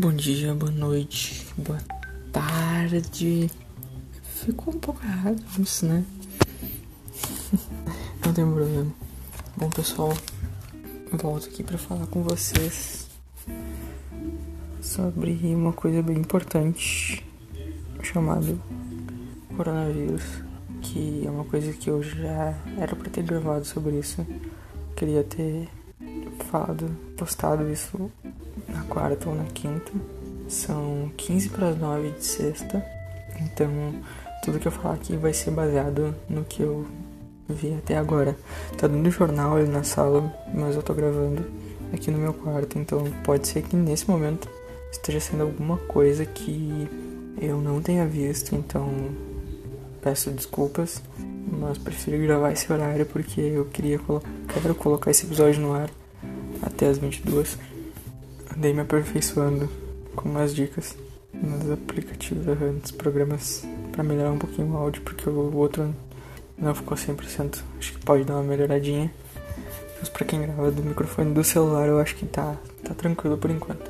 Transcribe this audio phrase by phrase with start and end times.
[0.00, 1.80] Bom dia, boa noite, boa
[2.32, 3.50] tarde.
[4.22, 6.04] Ficou um pouco errado isso, né?
[8.24, 8.92] Não tem problema.
[9.56, 10.16] Bom, pessoal,
[11.10, 13.08] volto aqui para falar com vocês
[14.80, 17.26] sobre uma coisa bem importante
[18.00, 18.56] chamada
[19.56, 20.22] coronavírus,
[20.80, 24.24] que é uma coisa que eu já era para ter gravado sobre isso.
[24.94, 25.68] Queria ter
[26.44, 28.08] falado, postado isso
[28.68, 29.90] na quarta ou na quinta.
[30.48, 32.84] São 15 para as 9 de sexta.
[33.40, 33.70] Então,
[34.42, 36.86] tudo que eu falar aqui vai ser baseado no que eu
[37.48, 38.36] vi até agora.
[38.76, 41.44] Tá dando jornal ali na sala, mas eu tô gravando
[41.92, 42.78] aqui no meu quarto.
[42.78, 44.48] Então, pode ser que nesse momento
[44.90, 46.88] esteja sendo alguma coisa que
[47.40, 48.54] eu não tenha visto.
[48.54, 48.88] Então,
[50.02, 51.02] peço desculpas.
[51.50, 55.88] Mas prefiro gravar esse horário porque eu queria colo quero colocar esse episódio no ar
[56.62, 57.56] até as 22
[58.58, 59.70] andei me aperfeiçoando
[60.16, 60.96] com umas dicas
[61.32, 65.94] nos aplicativos, nos programas para melhorar um pouquinho o áudio, porque o outro
[66.58, 67.60] não ficou 100%.
[67.78, 69.12] Acho que pode dar uma melhoradinha.
[70.00, 73.48] Mas para quem grava do microfone do celular, eu acho que tá, tá tranquilo por
[73.48, 73.88] enquanto.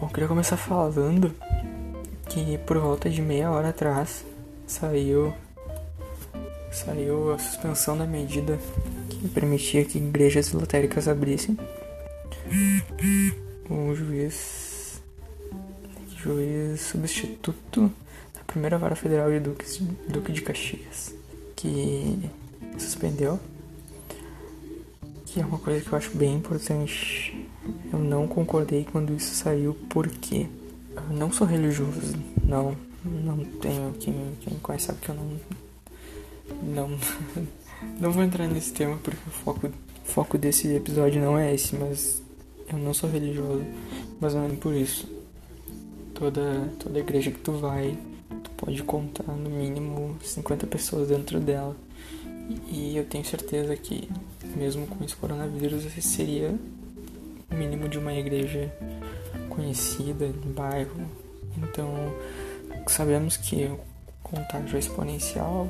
[0.00, 1.32] Bom, queria começar falando
[2.28, 4.24] que por volta de meia hora atrás
[4.66, 5.32] saiu
[6.70, 8.58] saiu a suspensão da medida
[9.08, 11.56] que permitia que igrejas lotéricas abrissem
[13.70, 15.00] o juiz,
[16.16, 17.90] juiz substituto
[18.34, 19.64] da primeira vara federal de Duque,
[20.08, 21.14] Duque de Caxias,
[21.54, 22.30] que
[22.78, 23.38] suspendeu,
[25.26, 27.46] que é uma coisa que eu acho bem importante.
[27.92, 30.46] Eu não concordei quando isso saiu porque
[30.96, 35.38] eu não sou religioso, não, não tenho quem, quem conhece sabe que eu não
[36.62, 36.98] não
[38.00, 41.76] não vou entrar nesse tema porque o foco, o foco desse episódio não é esse,
[41.76, 42.22] mas
[42.70, 43.64] eu não sou religioso,
[44.20, 45.08] mas não é por isso.
[46.14, 47.96] Toda, toda igreja que tu vai,
[48.42, 51.76] tu pode contar no mínimo 50 pessoas dentro dela.
[52.70, 54.08] E eu tenho certeza que,
[54.56, 56.54] mesmo com esse coronavírus, seria
[57.50, 58.72] o mínimo de uma igreja
[59.48, 61.08] conhecida no bairro.
[61.56, 62.14] Então,
[62.86, 63.78] sabemos que o
[64.22, 65.68] contágio é exponencial.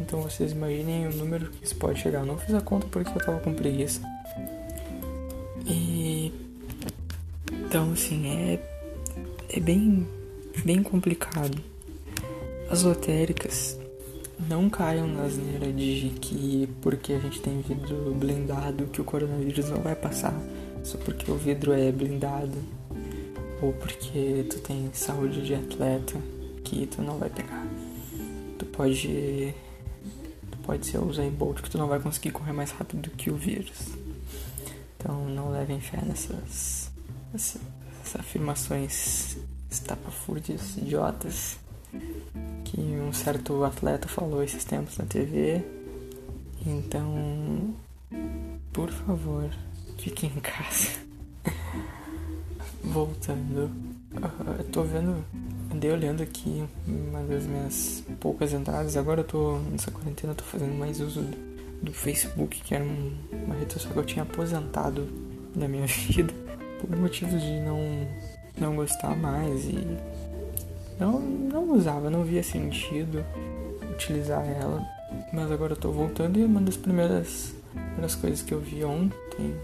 [0.00, 2.20] Então, vocês imaginem o número que isso pode chegar.
[2.20, 4.00] Eu não fiz a conta porque eu tava com preguiça.
[5.66, 6.32] E
[7.74, 8.60] então assim é
[9.48, 10.06] é bem
[10.64, 11.60] bem complicado.
[12.70, 13.76] As lotéricas
[14.48, 19.70] não caiam na asneira de que porque a gente tem vidro blindado que o coronavírus
[19.70, 20.40] não vai passar,
[20.84, 22.56] só porque o vidro é blindado
[23.60, 26.16] ou porque tu tem saúde de atleta
[26.62, 27.66] que tu não vai pegar.
[28.56, 29.52] Tu pode
[30.48, 33.32] tu pode ser o Usain Bolt que tu não vai conseguir correr mais rápido que
[33.32, 33.88] o vírus.
[34.96, 36.83] Então não levem fé nessas,
[37.34, 37.60] nessas,
[38.18, 39.36] afirmações
[39.68, 41.58] estapafúrdias, idiotas,
[42.64, 45.62] que um certo atleta falou esses tempos na TV.
[46.64, 47.74] Então,
[48.72, 49.50] por favor,
[49.98, 50.88] fiquem em casa.
[52.84, 53.70] Voltando,
[54.58, 55.24] eu tô vendo,
[55.72, 58.96] andei olhando aqui uma das minhas poucas entradas.
[58.96, 61.22] Agora eu tô nessa quarentena, eu tô fazendo mais uso
[61.82, 65.08] do Facebook, que era uma rede social que eu tinha aposentado
[65.54, 66.43] da minha vida
[66.86, 68.06] por motivos de não,
[68.58, 69.86] não gostar mais e
[70.98, 73.24] não, não usava, não via sentido
[73.90, 74.84] utilizar ela.
[75.32, 79.54] Mas agora eu tô voltando e uma das primeiras, primeiras coisas que eu vi ontem,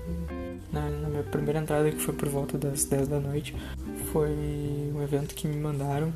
[0.72, 3.54] na, na minha primeira entrada, que foi por volta das 10 da noite,
[4.12, 4.30] foi
[4.94, 6.12] um evento que me mandaram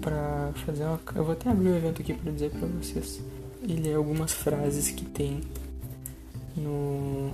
[0.00, 1.00] pra fazer uma.
[1.14, 3.20] Eu vou até abrir o evento aqui pra dizer pra vocês
[3.62, 5.40] e ler algumas frases que tem
[6.56, 7.32] no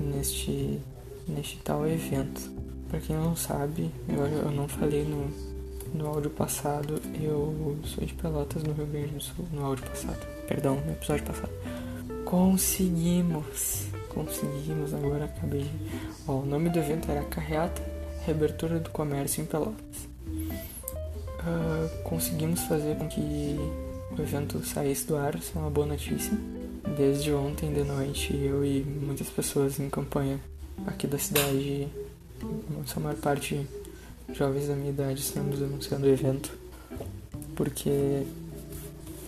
[0.00, 0.80] neste
[1.26, 2.50] neste tal evento.
[2.88, 5.28] Para quem não sabe, eu, eu não falei no,
[5.92, 10.24] no áudio passado, eu sou de Pelotas, no Rio Grande do Sul, no áudio passado,
[10.46, 11.52] perdão, no episódio passado.
[12.24, 13.86] Conseguimos!
[14.08, 15.70] Conseguimos, agora acabei de...
[16.26, 17.82] Ó, o nome do evento era Carreata
[18.24, 20.08] Reabertura do Comércio em Pelotas.
[21.46, 23.56] Uh, conseguimos fazer com que
[24.16, 26.32] o evento saísse do ar, isso é uma boa notícia.
[26.96, 30.40] Desde ontem de noite, eu e muitas pessoas em campanha
[30.86, 31.88] aqui da cidade,
[32.94, 33.66] a maior parte
[34.32, 36.52] jovens da minha idade, estamos anunciando o evento,
[37.54, 38.24] porque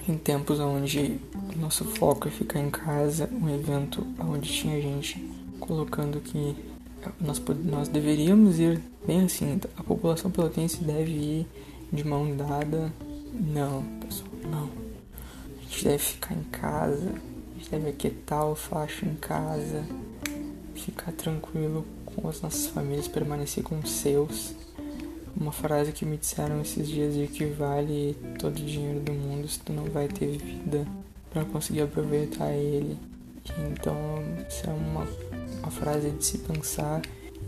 [0.08, 1.20] em tempos onde
[1.56, 5.18] nosso foco é ficar em casa, um evento onde tinha gente
[5.60, 6.56] colocando que
[7.20, 11.46] nós, nós deveríamos ir bem assim, a população pelotense deve ir
[11.92, 12.92] de mão dada.
[13.32, 14.70] Não, pessoal, não.
[15.58, 17.14] A gente deve ficar em casa,
[17.54, 19.84] a gente deve aquietar o facho em casa,
[20.78, 24.54] ficar tranquilo com as nossas famílias, permanecer com os seus,
[25.36, 29.46] uma frase que me disseram esses dias de que vale todo o dinheiro do mundo
[29.48, 30.86] se tu não vai ter vida
[31.30, 32.98] para conseguir aproveitar ele.
[33.70, 33.96] Então,
[34.48, 35.06] isso é uma,
[35.60, 37.02] uma frase de se pensar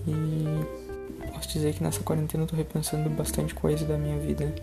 [0.06, 4.54] e posso dizer que nessa quarentena eu tô repensando bastante coisa da minha vida.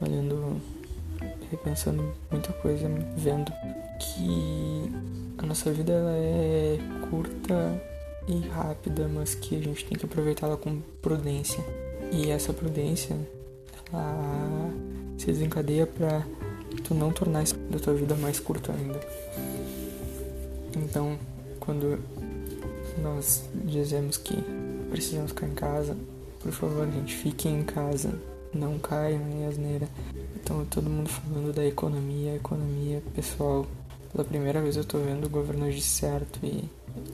[0.00, 0.60] Olhando,
[1.50, 3.52] repensando muita coisa, vendo
[3.98, 4.92] que
[5.38, 6.78] a nossa vida ela é
[7.10, 7.82] curta
[8.28, 11.64] e rápida, mas que a gente tem que aproveitá-la com prudência.
[12.12, 13.16] E essa prudência,
[13.92, 14.70] ela
[15.18, 16.24] se desencadeia para
[16.84, 19.00] tu não tornar a tua vida mais curta ainda.
[20.76, 21.18] Então,
[21.60, 21.98] quando
[23.02, 24.36] nós dizemos que
[24.90, 25.96] precisamos ficar em casa,
[26.40, 28.12] por favor, gente, fiquem em casa,
[28.54, 29.88] não caiam em asneira.
[30.36, 33.66] Então, todo mundo falando da economia, economia, pessoal,
[34.12, 36.68] pela primeira vez eu tô vendo o governo agir certo e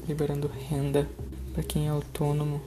[0.09, 1.09] liberando renda
[1.55, 2.61] para quem é autônomo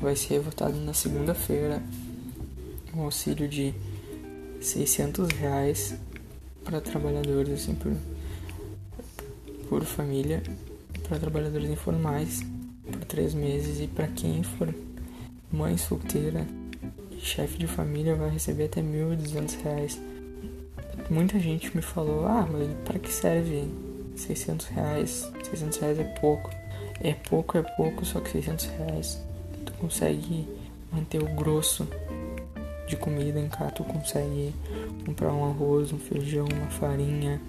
[0.00, 1.82] vai ser votado na segunda-feira
[2.94, 3.74] um auxílio de
[4.62, 5.94] 600 reais
[6.64, 7.92] para trabalhadores assim por,
[9.68, 10.42] por família
[11.06, 12.40] para trabalhadores informais
[12.90, 14.74] por três meses e para quem for
[15.52, 16.46] mãe solteira
[17.20, 20.00] chefe de família vai receber até 1.200 reais.
[21.08, 23.68] Muita gente me falou ah mas para que serve
[24.16, 25.30] 600 reais?
[25.44, 26.50] 600 reais é pouco.
[27.02, 29.30] É pouco é pouco só que 600 reais
[29.80, 30.46] consegue
[30.92, 31.88] manter o grosso
[32.86, 34.54] de comida em casa, tu consegue
[35.06, 37.40] comprar um arroz, um feijão, uma farinha,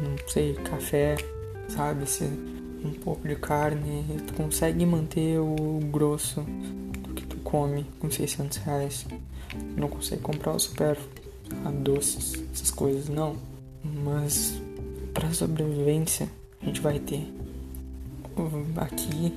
[0.00, 1.16] não sei, café,
[1.68, 2.06] sabe?
[2.08, 6.42] Se, um pouco de carne, tu consegue manter o grosso.
[6.42, 6.79] tu
[7.50, 9.06] come com 600 reais.
[9.76, 10.96] Não consegue comprar o super
[11.64, 13.36] ah, doces, essas coisas, não.
[13.82, 14.60] Mas
[15.12, 16.28] para sobrevivência
[16.62, 17.26] a gente vai ter
[18.76, 19.34] aqui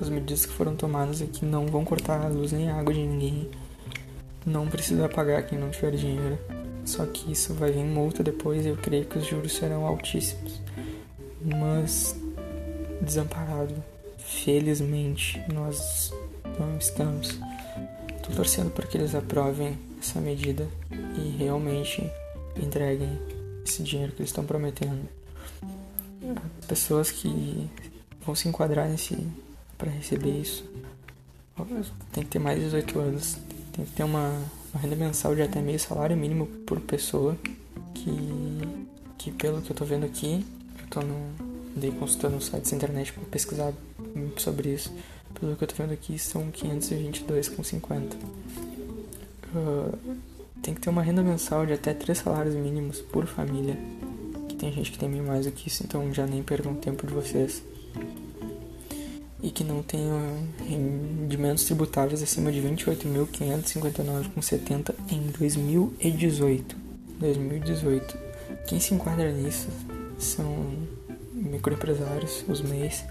[0.00, 3.00] as medidas que foram tomadas aqui não vão cortar a luz nem a água de
[3.00, 3.48] ninguém.
[4.44, 6.36] Não precisa pagar quem não tiver dinheiro.
[6.84, 10.60] Só que isso vai vir multa depois e eu creio que os juros serão altíssimos.
[11.40, 12.16] Mas
[13.00, 13.74] desamparado,
[14.18, 16.12] felizmente nós
[16.58, 17.38] não estamos.
[18.22, 22.02] Tô torcendo para que eles aprovem essa medida e realmente
[22.56, 23.18] entreguem
[23.64, 25.08] esse dinheiro que eles estão prometendo.
[26.68, 27.68] Pessoas que
[28.24, 29.26] vão se enquadrar nesse
[29.76, 30.64] para receber isso.
[32.12, 33.36] Tem que ter mais de 18 anos.
[33.72, 34.30] Tem que ter uma,
[34.72, 37.36] uma renda mensal de até meio salário mínimo por pessoa.
[37.94, 38.10] Que,
[39.18, 40.44] que pelo que eu tô vendo aqui,
[40.80, 41.16] eu tô no,
[41.76, 43.72] andei consultando sites da internet para pesquisar
[44.36, 44.92] sobre isso.
[45.38, 48.14] Pelo que eu tô vendo aqui, são 522,50.
[49.54, 49.98] Uh,
[50.62, 53.76] tem que ter uma renda mensal de até 3 salários mínimos por família.
[54.48, 57.12] Que tem gente que tem mais do que isso, então já nem percam tempo de
[57.12, 57.62] vocês
[59.42, 66.76] e que não tenham rendimentos tributáveis acima de 28.559,70 em 2018.
[67.18, 68.16] 2018.
[68.68, 69.66] Quem se enquadra nisso
[70.18, 70.78] são
[71.34, 73.04] microempresários, os MEIs,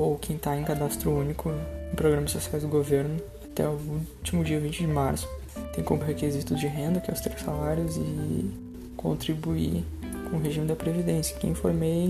[0.00, 1.50] ou quem está em cadastro único
[1.92, 3.78] em programas sociais do governo até o
[4.18, 5.28] último dia 20 de março.
[5.74, 8.50] Tem como requisito de renda, que é os três salários, e
[8.96, 9.84] contribuir
[10.30, 11.36] com o regime da Previdência.
[11.38, 12.08] Quem for MEI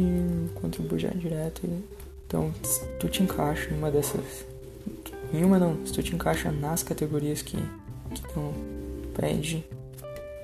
[0.60, 1.66] contribui já direto
[2.28, 4.44] então, se tu te encaixa em uma dessas.
[5.32, 8.52] Em uma não, se tu te encaixa nas categorias que, que não
[9.14, 9.64] pede,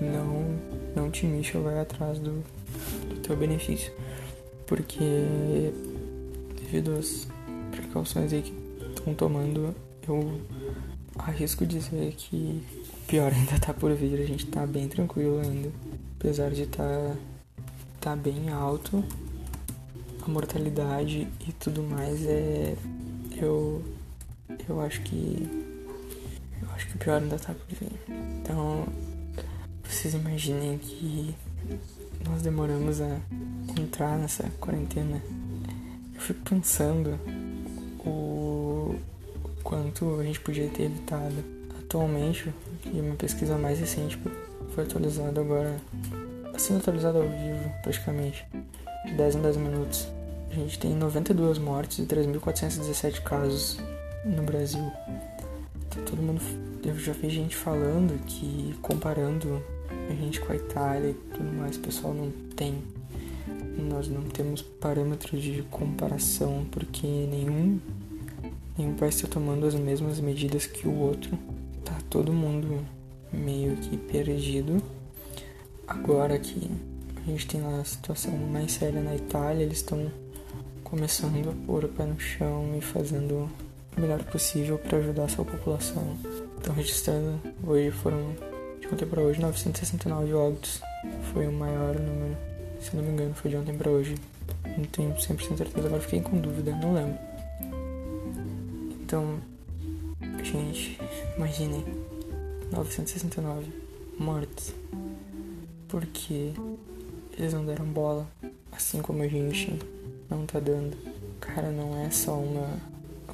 [0.01, 0.59] não,
[0.97, 2.43] não te mixa, vai atrás do,
[3.11, 3.93] do teu benefício.
[4.67, 5.31] Porque
[6.57, 7.29] devido às
[7.95, 8.53] precauções aí que
[8.97, 9.75] estão tomando,
[10.09, 10.41] eu
[11.17, 12.61] arrisco dizer que
[13.05, 15.71] o pior ainda tá por vir, a gente tá bem tranquilo ainda.
[16.19, 17.15] Apesar de tá,
[18.01, 19.05] tá bem alto,
[20.23, 22.77] a mortalidade e tudo mais é.
[23.37, 23.83] Eu.
[24.69, 25.49] Eu acho que.
[26.63, 27.93] Eu acho que o pior ainda tá por vir.
[28.41, 28.87] Então.
[29.85, 31.35] Vocês imaginem que
[32.29, 33.21] nós demoramos a
[33.79, 35.23] entrar nessa quarentena.
[36.15, 37.19] Eu fico pensando
[38.07, 38.97] o
[39.63, 41.35] quanto a gente podia ter evitado.
[41.79, 42.53] Atualmente,
[42.87, 44.19] e uma pesquisa mais recente
[44.75, 45.77] foi atualizada agora,
[46.55, 48.45] assim atualizada ao vivo praticamente
[49.05, 50.09] de 10 em 10 minutos.
[50.51, 53.79] A gente tem 92 mortes e 3.417 casos
[54.25, 54.91] no Brasil.
[55.89, 56.41] Então, todo mundo.
[56.99, 59.63] Já vi gente falando que comparando
[60.11, 62.75] a gente com a Itália e tudo mais, o pessoal não tem.
[63.79, 67.81] Nós não temos parâmetros de comparação porque nenhum,
[68.77, 71.39] nenhum está tomando as mesmas medidas que o outro.
[71.85, 72.85] Tá todo mundo
[73.33, 74.83] meio que perdido.
[75.87, 76.71] Agora que
[77.17, 80.11] a gente tem a situação mais séria na Itália, eles estão
[80.83, 83.51] começando a pôr o pé no chão e fazendo
[83.97, 86.17] o melhor possível para ajudar a sua população.
[86.57, 87.41] estão registrando.
[87.67, 88.35] Hoje foram,
[88.81, 90.81] de ontem para hoje, 969 óbitos.
[91.33, 92.37] Foi o maior número,
[92.81, 94.15] se não me engano, foi de ontem para hoje.
[94.77, 97.34] Não tenho 100% certeza, agora fiquei com dúvida, não lembro.
[99.05, 99.39] Então,
[100.43, 100.99] gente,
[101.37, 101.85] imaginem
[102.73, 103.71] 969
[104.19, 104.73] mortos.
[105.89, 106.55] Porque
[107.37, 108.27] eles não deram bola,
[108.73, 109.79] assim como a gente
[110.31, 110.97] não tá dando.
[111.39, 112.81] Cara, não é só uma,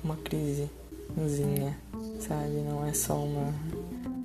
[0.03, 1.79] uma crisezinha,
[2.19, 2.51] sabe?
[2.69, 3.55] Não é só uma,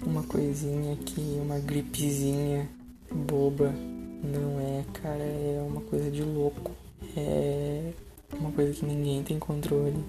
[0.04, 2.68] uma coisinha aqui, uma gripezinha
[3.12, 3.72] boba.
[3.72, 6.72] Não é, cara, é uma coisa de louco.
[7.16, 7.94] É
[8.40, 10.04] uma coisa que ninguém tem controle.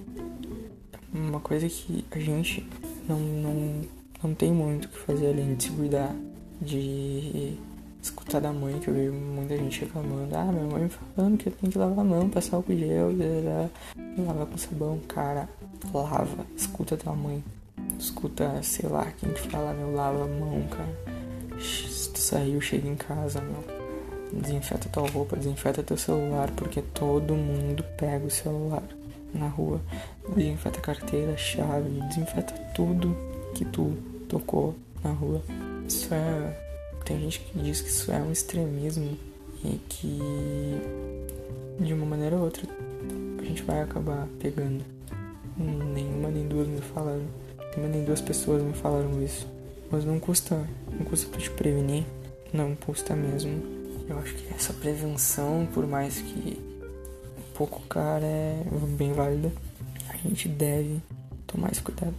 [1.16, 2.68] Uma coisa que a gente
[3.08, 3.80] não, não,
[4.22, 6.14] não tem muito o que fazer além de se cuidar,
[6.60, 7.56] de
[8.02, 10.36] escutar da mãe, que eu vi muita gente reclamando.
[10.36, 13.12] Ah, minha mãe falando que eu tenho que lavar a mão, passar álcool gel,
[14.18, 15.00] lavar com sabão.
[15.08, 15.48] Cara,
[15.94, 17.42] lava, escuta tua mãe.
[17.98, 21.58] Escuta, sei lá, quem que fala, meu, lava a mão, cara.
[21.58, 23.64] Se tu saiu, chega em casa, meu.
[24.38, 28.82] Desinfeta tua roupa, desinfeta teu celular, porque todo mundo pega o celular
[29.36, 29.80] na rua.
[30.34, 33.16] Desinfeta carteira, chave, desinfeta tudo
[33.54, 33.96] que tu
[34.28, 35.42] tocou na rua.
[35.86, 36.62] Isso é.
[37.04, 39.16] Tem gente que diz que isso é um extremismo
[39.64, 40.18] e que
[41.78, 42.66] de uma maneira ou outra
[43.38, 44.84] a gente vai acabar pegando.
[45.56, 47.24] Nenhuma nem duas me falaram.
[47.76, 49.46] Nenhuma nem duas pessoas me falaram isso.
[49.90, 50.68] Mas não custa.
[50.90, 52.04] Não custa tu te prevenir.
[52.52, 53.76] Não custa mesmo
[54.08, 56.58] eu acho que essa prevenção, por mais que
[57.56, 58.64] pouco cara, é
[58.96, 59.52] bem válida.
[60.08, 61.00] A gente deve
[61.46, 62.14] tomar esse cuidado.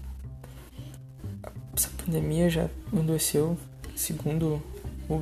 [1.76, 3.58] Essa pandemia já adoeceu,
[3.96, 4.62] segundo
[5.08, 5.22] o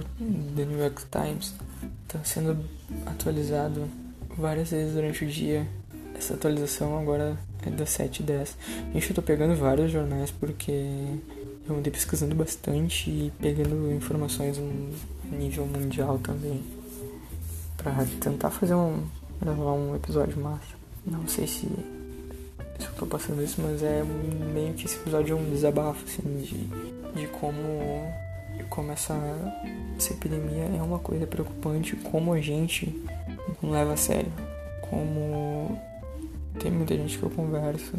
[0.56, 1.54] The New York Times,
[2.04, 2.58] está sendo
[3.06, 3.88] atualizado
[4.38, 5.68] várias vezes durante o dia.
[6.18, 8.58] Essa atualização agora é das 7 e 10.
[8.94, 10.72] Gente, eu tô pegando vários jornais porque
[11.68, 14.58] eu andei pesquisando bastante e pegando informações
[15.32, 16.64] nível mundial também.
[17.76, 19.04] Pra tentar fazer um.
[19.42, 20.76] Gravar um episódio massa.
[21.06, 24.04] Não sei se, se eu tô passando isso, mas é
[24.54, 27.62] meio que esse episódio é um desabafo, assim, de, de como.
[28.58, 29.14] De como essa,
[29.98, 33.04] essa epidemia é uma coisa preocupante, como a gente
[33.62, 34.32] não leva a sério.
[34.90, 35.78] Como
[36.60, 37.94] tem muita gente que eu converso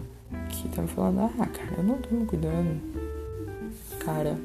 [0.49, 2.81] que tá me falando, ah cara, eu não tô me cuidando.
[3.99, 4.38] Cara,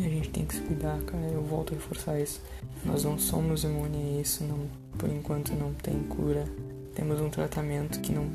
[0.00, 1.24] a gente tem que se cuidar, cara.
[1.24, 2.40] Eu volto a reforçar isso.
[2.84, 4.68] Nós não somos imunes a isso, não,
[4.98, 6.46] por enquanto não tem cura.
[6.94, 8.26] Temos um tratamento que não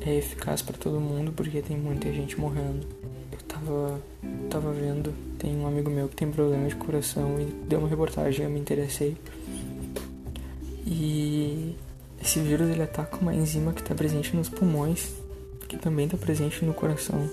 [0.00, 2.86] é eficaz para todo mundo porque tem muita gente morrendo.
[3.32, 4.00] Eu tava,
[4.50, 8.44] tava vendo, tem um amigo meu que tem problema de coração e deu uma reportagem,
[8.44, 9.16] eu me interessei.
[10.86, 11.74] E
[12.22, 15.14] esse vírus ele ataca uma enzima que está presente nos pulmões,
[15.68, 17.28] que também está presente no coração.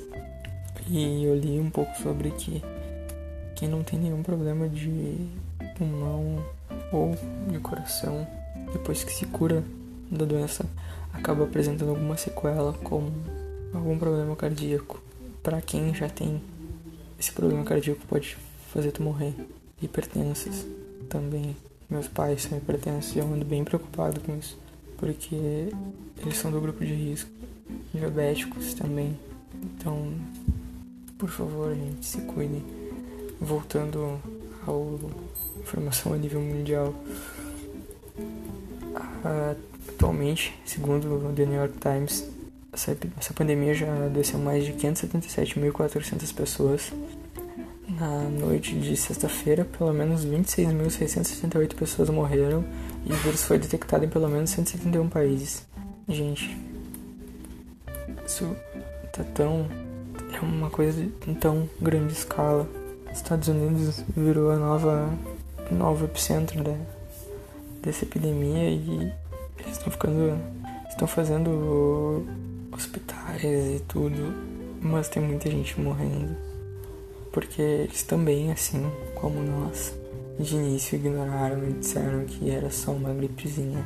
[0.89, 2.61] E eu li um pouco sobre que
[3.55, 5.27] quem não tem nenhum problema de
[5.77, 6.43] pulmão
[6.91, 7.15] ou
[7.49, 8.27] de coração,
[8.73, 9.63] depois que se cura
[10.09, 10.65] da doença,
[11.13, 13.11] acaba apresentando alguma sequela, como
[13.73, 15.01] algum problema cardíaco.
[15.41, 16.41] Para quem já tem
[17.19, 18.37] esse problema cardíaco, pode
[18.71, 19.33] fazer tu morrer.
[19.81, 20.65] Hipertensas
[21.09, 21.55] também.
[21.89, 24.57] Meus pais são hipertensos e eu ando bem preocupado com isso,
[24.97, 25.35] porque
[26.21, 27.29] eles são do grupo de risco.
[27.93, 29.17] Diabéticos também.
[29.61, 30.13] Então,
[31.17, 32.63] por favor, gente, se cuidem
[33.41, 34.21] voltando
[34.67, 34.99] ao
[35.61, 36.93] informação a nível mundial,
[39.87, 42.27] atualmente, segundo o The New York Times,
[42.73, 46.91] essa, pandemia já desceu mais de 577.400 pessoas.
[47.99, 52.63] Na noite de sexta-feira, pelo menos 26.668 pessoas morreram
[53.05, 55.65] e o vírus foi detectado em pelo menos 171 países.
[56.07, 56.57] Gente,
[58.25, 58.55] isso
[59.11, 59.67] tá tão.
[60.33, 62.67] é uma coisa de tão grande escala
[63.13, 65.09] Estados Unidos virou a nova
[65.71, 66.75] novo epicentro da,
[67.81, 69.13] dessa epidemia e
[69.59, 70.37] eles estão ficando
[70.89, 72.25] estão fazendo
[72.71, 74.33] hospitais e tudo,
[74.81, 76.35] mas tem muita gente morrendo
[77.31, 79.93] porque eles também assim como nós
[80.39, 83.85] de início ignoraram e disseram que era só uma gripezinha.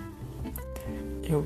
[1.27, 1.46] Eu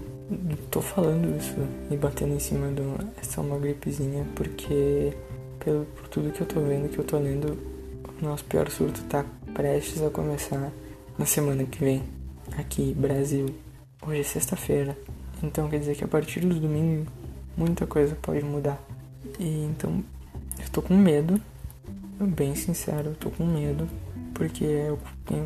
[0.69, 1.55] tô falando isso
[1.89, 5.13] e batendo em cima do é só uma gripezinha porque
[5.59, 7.57] pelo, por tudo que eu tô vendo, que eu tô lendo,
[8.21, 10.71] o nosso pior surto tá prestes a começar
[11.17, 12.03] na semana que vem,
[12.57, 13.47] aqui, Brasil.
[14.01, 14.97] Hoje é sexta-feira,
[15.43, 17.05] então quer dizer que a partir do domingo
[17.55, 18.81] muita coisa pode mudar.
[19.37, 20.03] E então
[20.59, 21.39] eu tô com medo,
[22.19, 23.87] bem sincero, eu tô com medo,
[24.33, 24.97] porque eu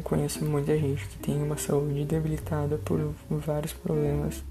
[0.04, 4.44] conheço muita gente que tem uma saúde debilitada por vários problemas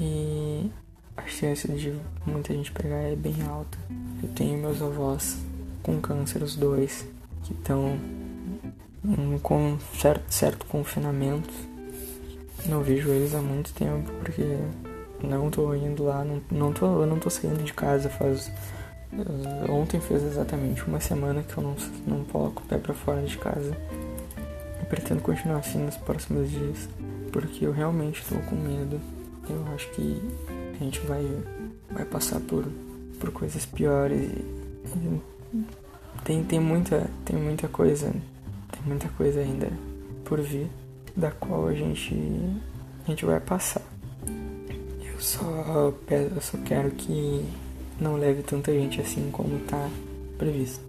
[0.00, 0.70] e
[1.16, 1.94] a chance de
[2.26, 3.78] muita gente pegar é bem alta.
[4.22, 5.38] Eu tenho meus avós
[5.82, 7.06] com câncer os dois,
[7.44, 7.98] que estão
[9.42, 11.52] com certo, certo confinamento.
[12.66, 14.42] Não vejo eles há muito tempo porque
[15.22, 18.50] não tô indo lá, não, não tô, eu não tô saindo de casa faz.
[19.12, 23.22] Uh, ontem fez exatamente uma semana que eu não, não coloco o pé pra fora
[23.22, 23.76] de casa.
[24.82, 26.88] E pretendo continuar assim nos próximos dias.
[27.32, 29.00] Porque eu realmente tô com medo.
[29.48, 30.20] Eu acho que
[30.80, 31.24] a gente vai,
[31.90, 32.64] vai passar por,
[33.18, 34.20] por coisas piores.
[34.22, 35.20] E,
[36.24, 38.10] tem, tem, muita, tem muita coisa.
[38.72, 39.70] Tem muita coisa ainda
[40.24, 40.68] por vir.
[41.16, 42.14] Da qual a gente,
[43.04, 43.82] a gente vai passar.
[44.26, 47.44] Eu só, eu só quero que
[47.98, 49.88] não leve tanta gente assim como tá
[50.36, 50.84] previsto.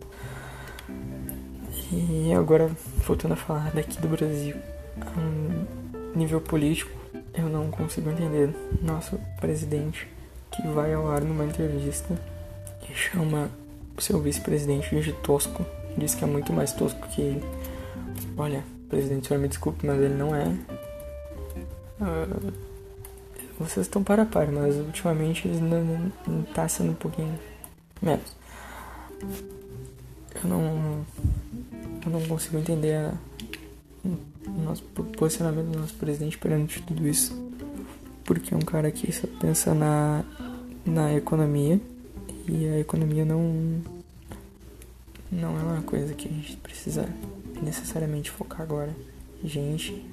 [1.91, 2.69] E agora,
[3.05, 4.57] voltando a falar daqui do Brasil,
[4.99, 6.91] a nível político,
[7.33, 10.07] eu não consigo entender nosso presidente
[10.51, 12.19] que vai ao ar numa entrevista
[12.89, 13.49] e chama
[13.97, 15.65] o seu vice-presidente de tosco,
[15.97, 17.43] diz que é muito mais tosco que ele.
[18.37, 20.47] Olha, presidente, o senhor me desculpe, mas ele não é.
[21.99, 22.53] Uh,
[23.59, 27.37] vocês estão para a par, mas ultimamente ele não, não, não tá sendo um pouquinho
[28.01, 28.35] menos.
[30.35, 31.05] Eu não.
[32.05, 33.13] Eu não consigo entender a,
[34.05, 37.46] o nosso posicionamento do nosso presidente perante tudo isso.
[38.27, 40.21] Porque é um cara que só pensa na,
[40.85, 41.79] na economia
[42.45, 43.81] e a economia não.
[45.31, 47.07] Não é uma coisa que a gente precisa
[47.63, 48.93] necessariamente focar agora.
[49.43, 50.05] Gente,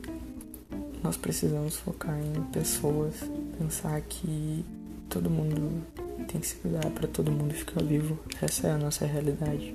[1.03, 3.17] nós precisamos focar em pessoas,
[3.59, 4.65] pensar que
[5.09, 5.83] todo mundo
[6.29, 8.17] tem que se cuidar para todo mundo ficar vivo.
[8.41, 9.75] Essa é a nossa realidade.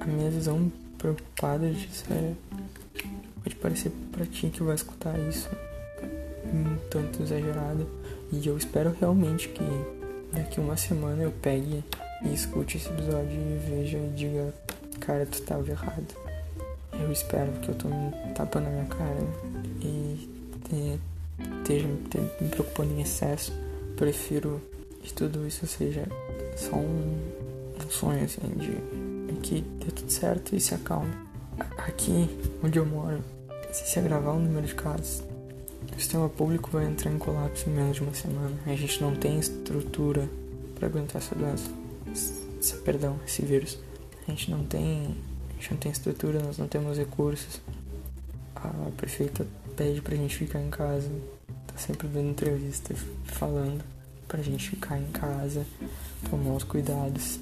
[0.00, 2.32] A minha visão preocupada disso é
[3.42, 5.48] pode parecer para ti que vai escutar isso
[6.52, 7.86] um tanto exagerado
[8.32, 9.64] e eu espero realmente que
[10.32, 11.84] daqui uma semana eu pegue
[12.22, 14.54] e escute esse episódio e veja e diga
[15.00, 16.14] cara tu estava errado
[16.92, 19.20] eu espero que eu tô me tapando a minha cara
[19.82, 20.28] e
[21.58, 21.88] esteja
[22.40, 23.52] me preocupando em excesso.
[23.96, 24.60] Prefiro
[25.02, 26.06] que tudo isso seja
[26.56, 27.18] só um,
[27.84, 31.12] um sonho assim de, de que dê tudo certo e se acalme.
[31.78, 32.28] Aqui
[32.62, 33.22] onde eu moro,
[33.72, 35.22] se se agravar o número de casos,
[35.94, 38.56] o sistema público vai entrar em colapso em menos de uma semana.
[38.66, 40.28] A gente não tem estrutura
[40.74, 41.70] para aguentar essa doença,
[42.12, 43.78] esse, perdão, esse vírus.
[44.26, 45.16] A gente não tem
[45.50, 47.60] a gente não tem estrutura, nós não temos recursos.
[48.56, 51.10] A prefeita pede pra gente ficar em casa,
[51.66, 53.84] tá sempre dando entrevista, falando
[54.26, 55.66] pra gente ficar em casa,
[56.30, 57.40] tomar os cuidados.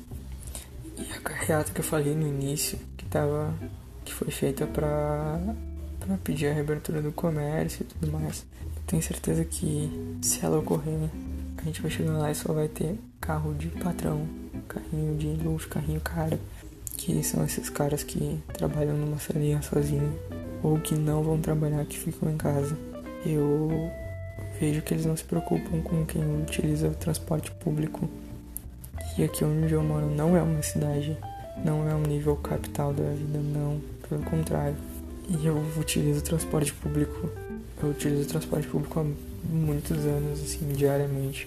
[0.96, 3.54] E a carreata que eu falei no início, que tava.
[4.04, 5.38] que foi feita pra,
[6.16, 8.46] pedir a reabertura do comércio e tudo mais.
[8.76, 11.10] Eu tenho certeza que se ela ocorrer,
[11.58, 14.26] a gente vai chegar lá e só vai ter carro de patrão,
[14.66, 16.38] carrinho de luxo, carrinho caro
[16.98, 20.18] que são esses caras que trabalham numa salinha sozinho
[20.62, 22.76] ou que não vão trabalhar, que ficam em casa.
[23.24, 23.90] Eu
[24.60, 28.10] vejo que eles não se preocupam com quem utiliza o transporte público.
[29.16, 31.16] E aqui onde eu moro não é uma cidade,
[31.64, 34.76] não é um nível capital da vida, não, pelo contrário.
[35.28, 37.28] E eu utilizo transporte público,
[37.82, 39.04] eu utilizo transporte público há
[39.48, 41.46] muitos anos, assim, diariamente.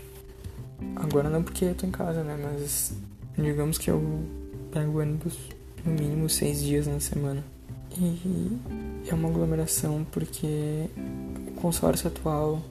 [0.96, 2.94] Agora não porque eu tô em casa, né, mas
[3.38, 4.24] digamos que eu
[4.72, 5.38] pego ônibus
[5.84, 7.44] no mínimo seis dias na semana.
[7.98, 8.58] E
[9.08, 10.88] é uma aglomeração porque
[11.48, 12.62] o consórcio atual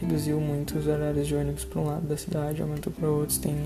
[0.00, 3.38] reduziu muito os horários de ônibus para um lado da cidade, aumentou para outros.
[3.38, 3.56] Tem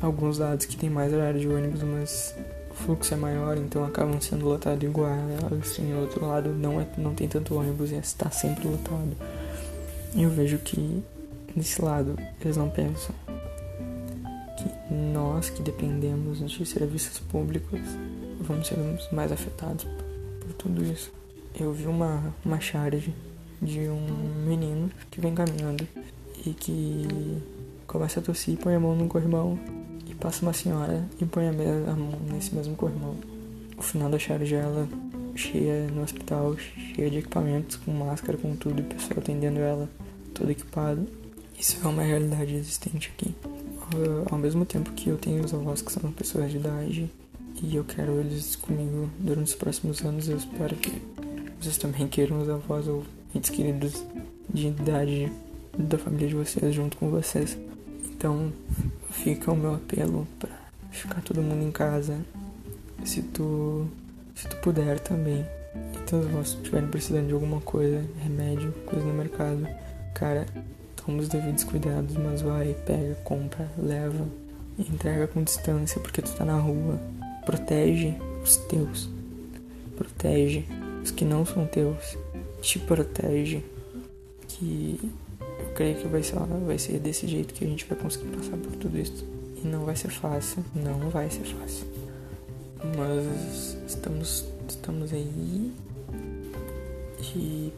[0.00, 2.34] alguns lados que tem mais horário de ônibus, mas
[2.72, 5.12] o fluxo é maior, então acabam sendo lotados igual.
[5.60, 9.14] Assim, o outro lado não, é, não tem tanto ônibus e está sempre lotado.
[10.14, 11.02] E eu vejo que
[11.54, 13.14] nesse lado eles não pensam
[14.56, 17.80] que nós que dependemos de serviços públicos
[18.40, 18.76] vamos ser
[19.12, 19.86] mais afetados
[20.40, 21.12] por tudo isso.
[21.58, 23.14] Eu vi uma, uma charge
[23.60, 25.86] de um menino que vem caminhando
[26.44, 27.06] e que
[27.86, 29.81] começa a tossir, põe a mão no corrimão e
[30.22, 33.16] passa uma senhora e põe a, mão nesse mesmo corrimão.
[33.76, 34.88] O final da charge ela
[35.34, 39.90] cheia no hospital, cheia de equipamentos, com máscara, com tudo, e o pessoal atendendo ela
[40.32, 41.08] todo equipado.
[41.58, 43.34] Isso é uma realidade existente aqui.
[43.94, 47.10] Uh, ao mesmo tempo que eu tenho os avós que são pessoas de idade
[47.60, 51.02] e eu quero eles comigo durante os próximos anos, eu espero que
[51.60, 53.04] vocês também queiram os avós ou
[53.34, 54.04] entes queridos
[54.48, 55.32] de idade
[55.76, 57.58] da família de vocês junto com vocês.
[58.22, 58.52] Então
[59.10, 60.56] fica o meu apelo para
[60.92, 62.16] ficar todo mundo em casa.
[63.04, 63.88] Se tu
[64.32, 65.44] se tu puder também.
[65.92, 69.66] E teus avós estiverem precisando de alguma coisa, remédio, coisa no mercado,
[70.14, 70.46] cara,
[70.94, 74.24] toma os devidos cuidados, mas vai, pega, compra, leva.
[74.78, 77.00] Entrega com distância porque tu tá na rua.
[77.44, 79.10] Protege os teus.
[79.96, 80.64] Protege
[81.02, 82.16] os que não são teus.
[82.60, 83.64] Te protege.
[84.46, 85.10] Que
[85.74, 88.72] creio que vai ser, vai ser desse jeito que a gente vai conseguir passar por
[88.76, 89.24] tudo isso.
[89.62, 90.64] E não vai ser fácil.
[90.74, 91.86] Não vai ser fácil.
[92.96, 95.72] Mas estamos, estamos aí.
[97.34, 97.72] E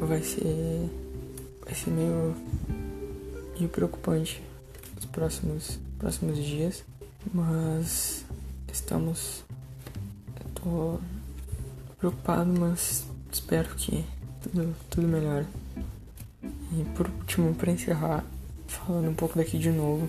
[0.00, 0.88] vai ser.
[1.64, 2.36] Vai ser meio.
[3.58, 4.42] meio preocupante
[4.98, 6.84] os próximos, próximos dias.
[7.32, 8.24] Mas
[8.72, 9.44] estamos.
[10.54, 10.98] tô
[11.98, 14.04] preocupado, mas espero que
[14.42, 15.46] tudo, tudo melhore.
[16.76, 18.24] E por último, para encerrar,
[18.66, 20.08] falando um pouco daqui de novo.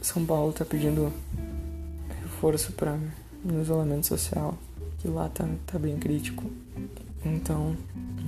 [0.00, 1.12] São Paulo tá pedindo
[2.22, 2.96] reforço para
[3.44, 4.56] no isolamento social,
[4.98, 6.44] que lá tá, tá bem crítico.
[7.24, 7.76] Então,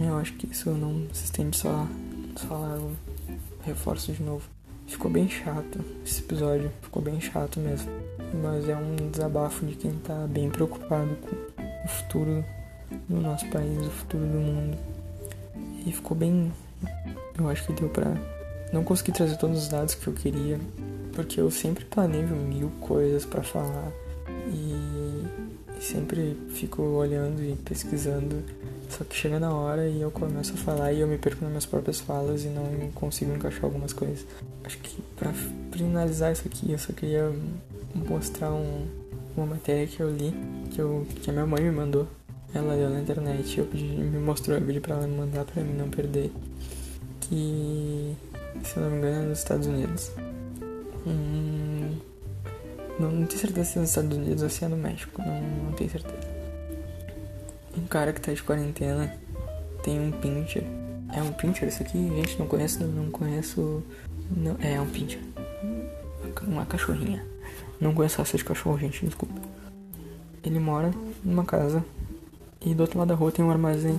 [0.00, 1.86] eu acho que isso não se estende só,
[2.36, 2.78] só lá,
[3.62, 4.42] reforço de novo.
[4.88, 7.90] Ficou bem chato esse episódio, ficou bem chato mesmo.
[8.42, 11.36] Mas é um desabafo de quem tá bem preocupado com
[11.84, 12.44] o futuro
[13.08, 14.97] do nosso país, o futuro do mundo.
[15.86, 16.52] E ficou bem.
[17.38, 18.14] Eu acho que deu pra.
[18.72, 20.58] Não consegui trazer todos os dados que eu queria,
[21.14, 23.90] porque eu sempre planejo mil coisas para falar
[24.52, 28.42] e, sempre fico olhando e pesquisando.
[28.90, 31.50] Só que chega na hora e eu começo a falar e eu me perco nas
[31.50, 34.26] minhas próprias falas e não consigo encaixar algumas coisas.
[34.64, 35.32] Acho que para
[35.72, 37.32] finalizar isso aqui, eu só queria
[37.94, 38.86] mostrar um,
[39.36, 40.34] uma matéria que eu li,
[40.70, 42.06] que, eu, que a minha mãe me mandou.
[42.54, 45.74] Ela leu na internet, eu pedi, me mostrou, eu pedi pra ela mandar pra mim
[45.74, 46.32] não perder.
[47.20, 48.16] Que,
[48.64, 50.10] se eu não me engano, é nos Estados Unidos.
[51.06, 51.96] Hum,
[52.98, 55.40] não, não tenho certeza se é nos Estados Unidos ou se é no México, não,
[55.64, 56.38] não tenho certeza.
[57.76, 59.14] Um cara que tá de quarentena
[59.82, 60.64] tem um pincher.
[61.14, 61.98] É um pincher isso aqui?
[61.98, 63.82] Gente, não conheço, não conheço.
[64.34, 65.20] Não, é um pincher.
[66.46, 67.24] Uma cachorrinha.
[67.80, 69.40] Não conheço raça de cachorro, gente, desculpa.
[70.42, 70.92] Ele mora
[71.24, 71.84] numa casa
[72.70, 73.98] e do outro lado da rua tem um armazém.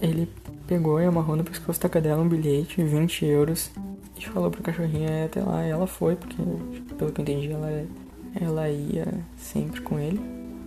[0.00, 0.28] Ele
[0.66, 3.70] pegou e amarrou no pescoço da cadela um bilhete, 20 euros,
[4.18, 5.66] e falou pra cachorrinha ir até lá.
[5.66, 6.36] E ela foi, porque
[6.98, 7.86] pelo que eu entendi, ela,
[8.40, 10.20] ela ia sempre com ele.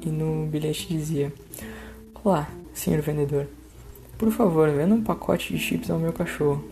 [0.06, 1.34] E no bilhete dizia:
[2.24, 3.48] Olá, senhor vendedor.
[4.18, 6.64] Por favor, venda um pacote de chips ao meu cachorro.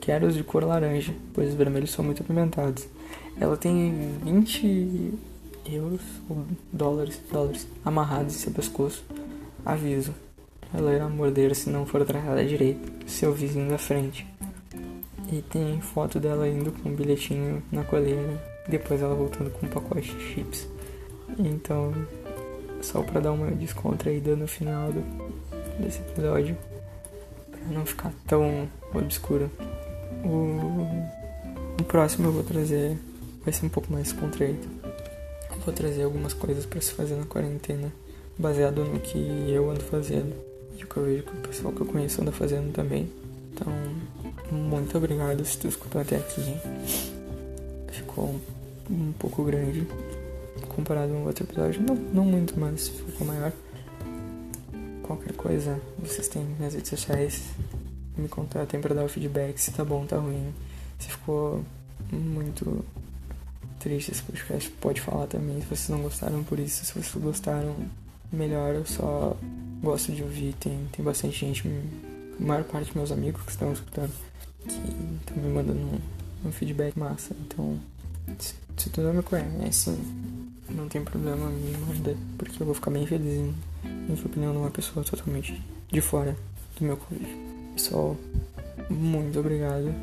[0.00, 2.88] Quero os de cor laranja, pois os vermelhos são muito apimentados.
[3.38, 5.12] Ela tem 20
[5.66, 9.04] euros ou dólares, dólares amarrados em seu pescoço.
[9.64, 10.14] Aviso.
[10.72, 13.08] Ela irá morder se não for tratada direito.
[13.08, 14.26] Seu vizinho da frente.
[15.32, 18.42] E tem foto dela indo com um bilhetinho na coleira.
[18.68, 20.68] Depois ela voltando com um pacote de chips.
[21.38, 21.92] Então,
[22.80, 25.02] só pra dar uma descontraída no final do,
[25.82, 26.56] desse episódio.
[27.50, 29.50] Pra não ficar tão obscuro.
[30.24, 32.96] O, o próximo eu vou trazer.
[33.44, 34.79] Vai ser um pouco mais contraído.
[35.64, 37.92] Vou trazer algumas coisas para se fazer na quarentena.
[38.38, 39.18] Baseado no que
[39.50, 40.34] eu ando fazendo.
[40.78, 43.10] E o que eu vejo que o pessoal que eu conheço anda fazendo também.
[43.52, 43.72] Então,
[44.50, 46.56] muito obrigado se tu escutou até aqui.
[47.92, 48.40] Ficou
[48.90, 49.86] um pouco grande
[50.74, 51.82] comparado a um outro episódio.
[51.82, 53.52] Não, não muito, mas ficou maior.
[55.02, 57.42] Qualquer coisa, vocês têm nas redes sociais.
[58.16, 60.52] Me contatem para dar o feedback se tá bom, tá ruim.
[60.98, 61.64] Se ficou
[62.12, 62.84] muito
[63.80, 65.60] triste esse podcast, pode falar também.
[65.60, 67.74] Se vocês não gostaram por isso, se vocês gostaram,
[68.32, 68.74] melhor.
[68.74, 69.36] Eu só
[69.82, 70.54] gosto de ouvir.
[70.60, 71.66] Tem, tem bastante gente,
[72.38, 74.12] a maior parte dos meus amigos que estão escutando
[74.60, 77.34] que estão me mandando um, um, feedback massa.
[77.40, 77.78] Então,
[78.38, 79.96] se, se, tu não me conhece,
[80.68, 83.54] não tem problema, me manda, porque eu vou ficar bem feliz em,
[84.08, 86.36] em sua opinião de uma pessoa totalmente de fora
[86.78, 87.36] do meu convívio.
[87.74, 88.16] Pessoal,
[88.90, 89.94] muito obrigado.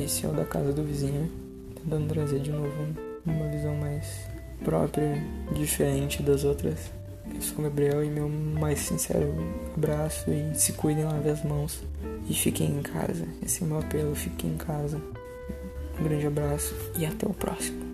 [0.00, 1.30] Esse é o da casa do vizinho,
[1.74, 4.28] tentando trazer de novo uma visão mais
[4.64, 5.14] própria,
[5.54, 6.90] diferente das outras.
[7.34, 9.32] Eu sou o Gabriel e meu mais sincero
[9.74, 11.82] abraço e se cuidem, lavem as mãos
[12.28, 13.26] e fiquem em casa.
[13.44, 15.00] Esse é meu apelo, fiquem em casa.
[15.98, 17.89] Um grande abraço e até o próximo.